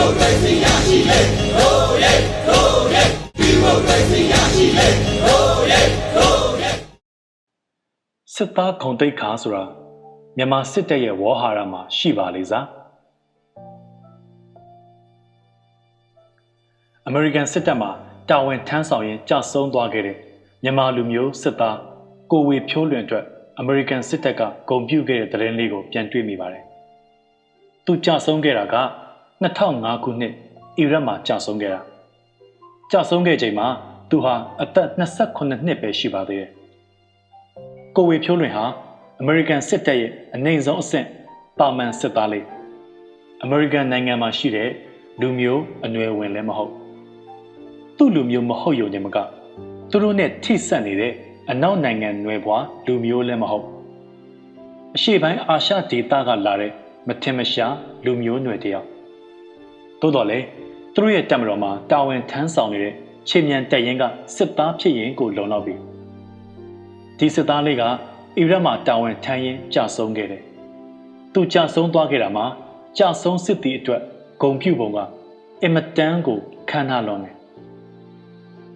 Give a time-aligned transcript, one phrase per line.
[0.00, 1.20] မိုကရေစီရရှိလေ
[1.56, 2.14] ဟိုးရဲ
[2.46, 3.04] ဟိုးရဲ
[3.38, 4.88] ဒီမိုကရေစီရရှိလေ
[5.24, 5.80] ဟိုးရဲ
[6.14, 6.70] ဟိုးရဲ
[8.34, 9.64] စစ်သားခုံတိတ်ခါဆိုတာ
[10.36, 12.66] မြန်မာစစ်တပ်ရဲ့ဝေါ်ဟာရမှာရှိပါလေစား
[17.06, 17.90] အမေရိကန်စစ်တပ်မှာ
[18.28, 20.16] တာဝန်ထမ်းဆောင်ရင်းကြာဆုံးသွားခဲ့တဲ့
[20.62, 21.76] မြန်မာလူမျိုးစစ်သား
[22.30, 23.24] ကိုဝေဖြိုးလွင်အတွက်
[23.58, 26.64] အမေရိကန်စစ်တပ်ကဂုံပြုခဲ့တဲ့သတင်းလေးကိုပြန်တွေ့မိပါတယ်။
[27.84, 28.76] သူကြာဆုံးခဲ့တာက
[29.42, 30.32] 2005ခုနှစ်
[30.78, 31.80] အီရတ်မှာကြာဆုံးခဲ့တာ။
[32.90, 33.66] ကြာဆုံးခဲ့ချိန်မှာ
[34.10, 36.50] သူဟာအသက်28နှစ်ပဲရှိပါသေးတယ်။
[37.96, 38.64] ကိုဝေဖြိုးလွင်ဟာ
[39.20, 41.06] အမေရိကန်စစ်တပ်ရဲ့အနိုင်ဆုံးအဆင့်
[41.58, 42.46] ပါမန်စစ်သားလေး
[43.42, 44.70] အမေရိကန်နိုင်ငံမှာရှိတဲ့
[45.20, 46.72] လူမျိုးအနွယ်ဝင်လည်းမဟုတ်
[47.96, 49.16] သူ့လူမျိုးမဟုတ်ယုံနေမက
[49.90, 51.12] သူတို့နဲ့ထိစပ်နေတဲ့
[51.50, 53.66] အနောက်နိုင်ငံနွယ်ဘွားလူမျိုးလည်းမဟုတ်
[54.96, 56.72] အရှေ့ပိုင်းအာရှဒေသကလာတဲ့
[57.06, 58.99] မထင်မရှားလူမျိုးနွယ်တယောက်
[60.00, 60.44] သို့တော်လည်း
[60.94, 62.94] သူတို့ရဲ့တပ်မတော်မှာတာဝန်ထမ်းဆောင်နေတဲ့
[63.28, 64.04] ချင်းမြန်တပ်ရင်က
[64.36, 65.74] စစ်သားဖြစ်ရင်ကိုလုံလောက်ပြီ
[67.18, 67.82] ဒီစစ်သားလေးက
[68.38, 70.42] အီရတ်မှာတာဝန်ထမ်းရင်းကြာဆုံးခဲ့တယ်
[71.32, 72.46] သူကြာဆုံးသွားခဲ့တာမှာ
[72.98, 74.02] ကြာဆုံးစစ်သည်အတွက်
[74.42, 74.98] ဂုံပြုပုံက
[75.62, 76.38] အင်မတန်ကို
[76.70, 77.34] ခမ်းနားလွန်တယ်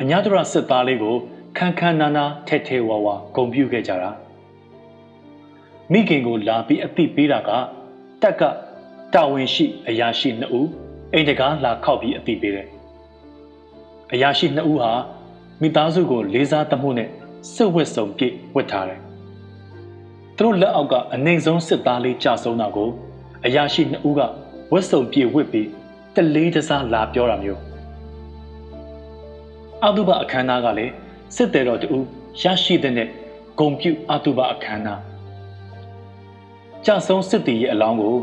[0.00, 1.14] အညာတရစစ်သားလေးကို
[1.56, 4.10] ခန်းခန်းနာနာထဲထဲဝါဝါဂုံပြုခဲ့ကြတာ
[5.92, 7.50] မိခင်ကိုလာပြီးအသိပေးတာက
[8.22, 8.42] တက်က
[9.14, 10.68] တာဝန်ရှိအရာရှိနှစ်ဦး
[11.16, 12.68] အိမ်တကားလာခောက်ပြီးအသိပေးတယ်
[14.12, 14.92] အရာရှိနှစ်ဦးဟာ
[15.60, 17.08] မိသားစုကိုလေးစားသမှုနဲ့
[17.54, 19.00] စစ်ဝတ်စုံပြည့်ဝတ်ထားတယ်
[20.36, 22.90] သူတို့လက်အောက်ကအနိုင်ဆုံးစစ်သားလေးကြာဆုံးတာကို
[23.46, 24.20] အရာရှိနှစ်ဦးက
[24.72, 25.68] ဝတ်စုံပြည့်ဝတ်ပြီး
[26.14, 27.60] တလေးတစားလာပြောတာမျိုး
[29.84, 30.92] အတုပအခမ်းအနားကလည်း
[31.36, 31.88] စစ်တယ်တော်တူ
[32.42, 33.08] ရရှိတဲ့နဲ့
[33.58, 35.00] ဂုံပြုအတုပအခမ်းအနား
[36.86, 38.16] ကြဆုံးစစ်တီရဲ့အလောင်းကို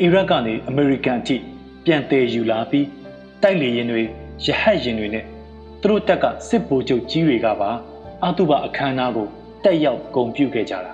[0.00, 1.36] အီရတ်ကနေအမေရိကန်အထိ
[1.90, 2.86] ပြန်တည်ယူလာပြီး
[3.42, 4.02] တိုက်လေရင်တွေ
[4.44, 5.24] ရဟတ်ရင်တွေနဲ့
[5.82, 7.70] သူတို့တက်ကစစ်ဗိုလ်ချုပ်ကြီးတွေကပါ
[8.24, 9.26] အတုပအခမ်းအနားကို
[9.64, 10.92] တက်ရောက်ဂုံပြုခဲ့ကြတာ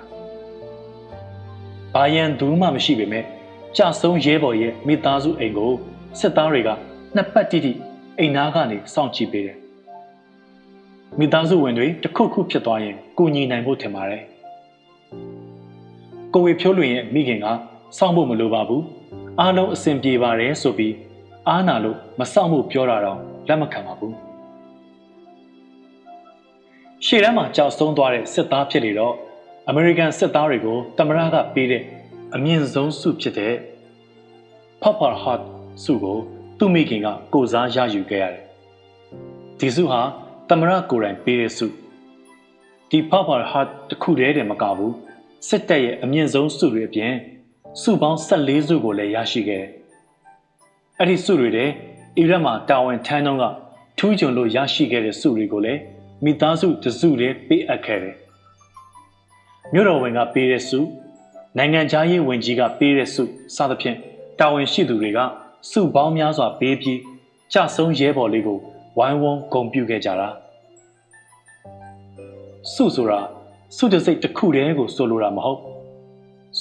[1.93, 3.23] ဘာယံဘူးမှမရှိပေမဲ့
[3.77, 5.73] ကြဆုံးရဲဘော်ရဲ့မိသားစုအိမ်ကို
[6.19, 6.69] စစ်သားတွေက
[7.15, 7.71] နှစ်ပတ်တိတိ
[8.19, 9.57] အိမ်သားကနေစောင့်ကြည့်ပေးတယ်
[11.19, 14.23] မိသားစုဝင်တွေတစ်ခုခုဖြစ်သွားရင်ကူညီနိုင်ဖို့ထင်ပါတယ်။
[16.33, 17.45] ကိုဝေဖြိုးလွင်ရဲ့မိခင်က
[17.97, 18.81] စောင့်ဖို့မလိုပါဘူး။
[19.41, 20.95] အားလုံးအဆင်ပြေပါတယ်ဆိုပြီး
[21.47, 24.13] အားနာလို့မစောင့်ဖို့ပြောတာတော့လက်မခံပါဘူး။
[27.05, 29.15] ရှေ့တန်းမှာကြောက်ဆုံးသွားတဲ့စစ်သားဖြစ်လေတော့
[29.67, 31.83] အမေရိကန်စစ်သားတွေကိုတမရကပေးတဲ့
[32.35, 33.53] အမြင့်ဆုံးဆုဖြစ်တဲ့
[34.81, 35.41] Purple Heart
[35.83, 36.17] ဆုကို
[36.57, 38.43] သူ့မိခင်ကကိုစားရယူခဲ့ရတယ်။
[39.59, 40.01] ဒီဆုဟာ
[40.49, 41.65] သမရကိုယ်တိုင်ပေးတဲ့ဆု
[42.89, 43.59] ဒီဖဖာဟာ
[43.89, 44.93] တခုတည်းတည်းမကဘူး
[45.47, 47.13] စစ်တပ်ရဲ့အမြင့်ဆုံးဆုတွေအပြင်
[47.81, 49.69] ဆုပေါင်း14ဆုကိုလည်းရရှိခဲ့တယ်။
[50.99, 51.69] အဲ့ဒီဆုတွေတဲ့
[52.17, 53.43] အီရတ်မှာတာဝန်ထမ်းတော့က
[53.97, 55.79] ထူးချွန်လို့ရရှိခဲ့တဲ့ဆုတွေကိုလည်း
[56.23, 58.15] မိသားစုတစုလည်းပေးအပ်ခဲ့တယ်။
[59.73, 60.79] မြို့တော်ဝင်ကပေးတဲ့ဆု
[61.57, 63.23] နိုင်ငံခြားရေးဝန်ကြီးကပေးတဲ့ဆု
[63.55, 63.97] စသဖြင့်
[64.39, 65.19] တာဝန်ရှိသူတွေက
[65.71, 66.99] ဆုပေါင်းများစွာပေးပြီး
[67.53, 68.57] ကြဆုံးရဲဘော်လေးကို
[68.97, 70.27] ဝိုင်းဝန်းဂုံပြုခဲ့ကြတာ
[72.73, 73.19] စုဆိုတာ
[73.77, 75.59] စုတစိတ်တစ်ခုတည်းကိုဆိုလိုတာမဟုတ်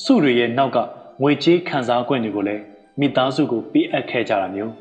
[0.03, 0.79] စုတွေရဲ့နောက်က
[1.23, 2.63] ငွေကြေးခံစား권တွေကိုလည်း
[3.01, 4.73] မိသားစုကိုပေးအပ်ခဲ့ကြတာမျိုး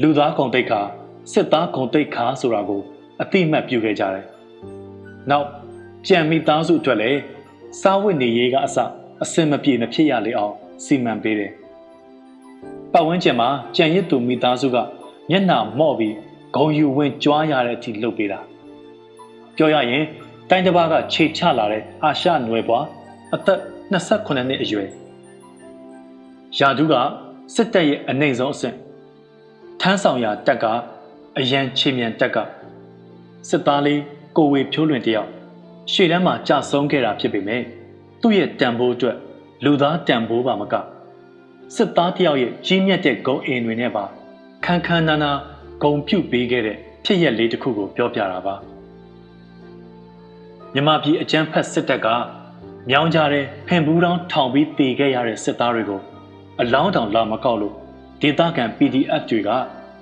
[0.00, 0.80] လူသားကုန်တိတ်ခါ
[1.32, 2.80] စစ်သားကုန်တိတ်ခါဆိုတာကို
[3.22, 4.24] အတိမတ်ပြုခဲ့ကြတယ်
[5.30, 5.46] နောက်
[6.06, 7.20] ကြံမိသားစုအတွက်လည်း
[7.80, 8.76] စားဝတ်နေရေးကအစ
[9.22, 11.52] အစင်မပြေမဖြစ်ရလေအောင်စီမံပေးတယ်
[12.92, 14.76] ပတ်ဝန်းကျင်မှာကြံရစ်သူမိသားစုက
[15.30, 16.14] မျက်နှာမော့ပြီး
[16.56, 18.38] ဂုံယူဝင်ကြွားရတဲ့အထိလှုပ်ပေးတာ
[19.56, 20.04] ပြောရရင်
[20.50, 22.84] တိုင်းတစ်ပါးကခြေချလာတဲ့အာရှနွယ်ပွား
[23.34, 23.60] အသက်
[23.92, 24.88] 28နှစ်အရွယ်
[26.58, 26.94] ယာဒူးက
[27.54, 28.76] စစ်တပ်ရဲ့အနိုင်ဆုံးအဆင့်
[29.80, 30.64] ထမ်းဆောင်ရာတက်က
[31.38, 32.36] အရန်ချေမြန်တက်က
[33.48, 34.00] စစ်သားလေး
[34.36, 35.28] ကိုဝေဖြိုးလွင်တယောက်
[35.92, 37.62] ရှေ့တန်းမှာကြာဆုံးခဲ့တာဖြစ်ပေမဲ့
[38.20, 39.16] သူ့ရဲ့တန်ဖိုးအတွက်
[39.64, 40.74] လူသားတန်ဖိုးပါမက
[41.76, 44.04] စစ်သားတယောက်ရဲ့ကြီးမြတ်တဲ့ဂုံအင်တွေနဲ့ပါ
[44.64, 45.32] ခန်းခန်းနာနာ
[45.82, 48.54] ဂုံပြုတ်ပေးခဲ့တဲ့ဖြစ်ရက်လေးတစ်ခုကိုပြောပြတာပါ
[50.74, 52.08] မြမပြည်အကြမ်းဖက်စစ်တပ်က
[52.90, 56.00] မြောင်းကြတဲ့ဖင်ဘူးတောင်းထောင်ပြီးတည်ခဲ့ရတဲ့စစ်သားတွေကို
[56.60, 57.74] အလောင်းတောင်လာမကောက်လို့
[58.20, 59.48] ဒေသခံ PDF တွေက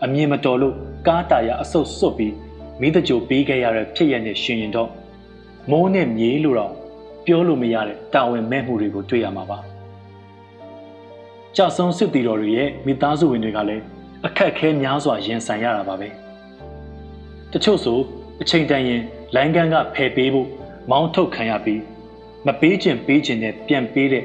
[0.04, 0.74] အမြင်မတော်လို့
[1.06, 2.34] ကားတာရအဆုတ်စွတ်ပြီး
[2.80, 4.90] မိတကြိုပေးခဲ့ရတဲ့ဖြစ်ရက်နဲ့ရှင်ရင်တော့
[5.70, 6.72] မိုးနဲ့မြေးလို့တော့
[7.26, 9.58] ပြောလို့မရတဲ့တာဝန်မဲ့မှုတွေကိုတွေ့ရမှာပါ။
[11.56, 13.82] ကြဆုံစစ်တီတော်တွေရဲ့မိသားစုဝင်တွေကလည်း
[14.26, 16.08] အခက်ခဲများစွာရင်ဆိုင်ရတာပါပဲ
[17.52, 17.98] တချို့ဆို
[18.42, 19.02] အချိန်တန်ရင်
[19.34, 20.48] လိုင်းကန်းကဖယ်ပေးဖို့
[20.90, 21.80] မောင်းထုတ်ခံရပြီး
[22.46, 24.24] မပေးခြင်းပေးခြင်းနဲ့ပြန်ပေးတဲ့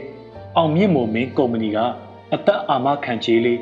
[0.58, 1.78] အောင်မြင့်မိုမင်းကုမ္ပဏီက
[2.34, 3.58] အသက်အာမခံကြေးလေး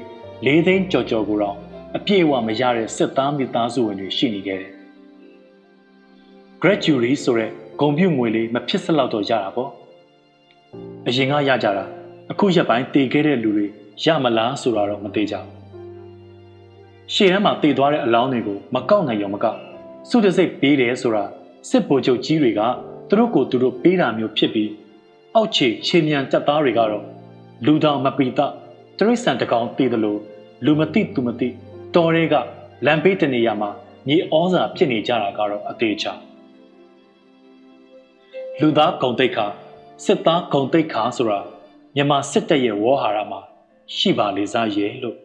[0.46, 1.56] ၄သိန်းကြော်ကြော်ကိုတော့
[1.96, 4.72] အပြည့်အဝမရတဲ့စစ်သားမိသားစုဝင်တွေရှိနေခဲ့တယ်။
[6.62, 9.70] gratuity ဆိုတဲ့ဂုံပြုတ်ငွေလေးမဖြစ်စလောက်တော့ရတာပေါ့။
[11.08, 11.86] အရင်ကရကြတာ
[12.32, 13.68] အခုရက်ပိုင်းတည်ခဲ့တဲ့လူတွေ
[14.04, 15.52] ရမလားဆိုတာတော့မသိကြဘူး။
[17.14, 19.58] ရှေ့တန်းမှာတည်သွားတဲ့အလောင်းတွေကိုမကောက်နိုင်ရောမကောက်
[20.10, 21.24] စုတစိတ်ပေးတယ်ဆိုတာ
[21.70, 22.62] စစ်ဗိုလ်ချုပ်ကြီးတွေက
[23.13, 24.71] သူတို့ကိုသူတို့ပေးတာမျိုးဖြစ်ပြီး
[25.36, 27.04] အောက်ခြေခြေမြန်တက်သားတွေကတော့
[27.65, 28.39] လူတောင်မပီတ
[28.98, 30.19] တရိษံတကောင်တည်တယ်လို့
[30.65, 31.50] လူမသိသူမသိ
[31.95, 32.36] တော်တွေက
[32.86, 33.69] လမ်းဘေးတနေရာမှာ
[34.07, 36.13] မြေဩဇာဖြစ်နေကြတာကတော့အသေးချာ
[38.60, 39.45] လူသားဂုံတိတ်ခါ
[40.06, 41.39] စစ်သားဂုံတိတ်ခါဆိုတာ
[41.95, 43.42] မြန်မာစစ်တပ်ရဲ့ဝေါ်ဟာရမှာ
[43.95, 45.18] ရှိပါလေစားရဲ့လို့